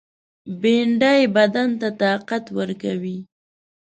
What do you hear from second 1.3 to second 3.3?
بدن ته طاقت ورکوي